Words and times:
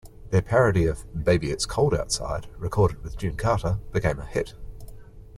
Their 0.31 0.41
parody 0.41 0.87
of 0.87 1.05
"Baby 1.23 1.51
It's 1.51 1.67
Cold 1.67 1.93
Outside", 1.93 2.47
recorded 2.57 3.03
with 3.03 3.19
June 3.19 3.37
Carter, 3.37 3.77
became 3.91 4.17
a 4.17 4.25
hit. 4.25 4.55